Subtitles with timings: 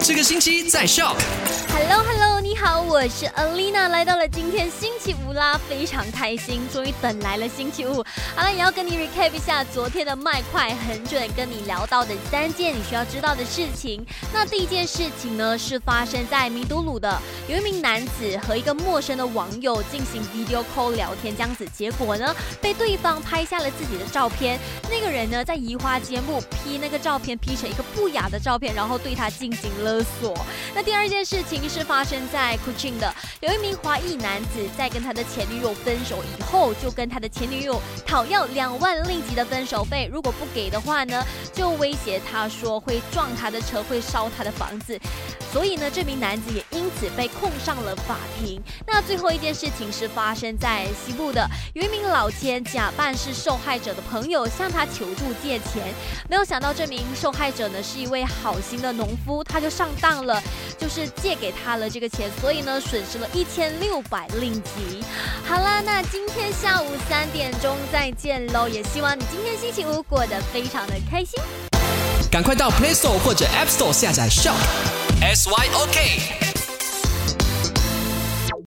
[0.00, 1.16] 这个星期在 Shock。
[1.70, 8.04] Hello Hello，你好，我是 Alina，来到了今天星期五啦，非常开心，终于等来了星期五。
[8.34, 14.04] 好了，也要跟你 recap 一下昨天的麦快很准，跟你聊到的三件你需要知道的事情。
[14.32, 17.16] 那第一件事情呢，是发生在米都鲁的，
[17.48, 24.58] 有一名男子和一个陌生的网友进行 video call 聊天，这样子，结果呢，被对方拍下了自己的照片。
[24.90, 30.36] 那个人呢，在移花接木 P 那个照片 P 成一个不雅的照片，然后对他进行勒索。
[30.74, 44.98] 那第二件事情是发生在 Kuching 的，有一名华裔男子在跟他的前女友分手以后，就跟他的前女友讨要两万令吉的分手费，如果不给的话呢，就威胁他说会撞他的车，会烧他的房子。
[45.50, 48.60] 所以呢，这名男子也因此被控上了法庭。
[48.86, 55.94] 那最后一件事情是发生在西部的，有一名老千假扮是受害者的朋友向他求助借钱，
[56.28, 60.42] 没有想到这名受害者呢是一位好心的农夫，他就上当了，
[60.78, 65.04] 就是借给他了这个钱，所以呢损失了一千六百令吉。
[65.46, 71.40] 好啦，那今天下午三点钟再见喽，也希望你今天星期五过得非常的开心。
[72.30, 74.54] 赶快到 Play Store 或者 App Store 下载 Shop
[75.20, 76.47] S Y O K。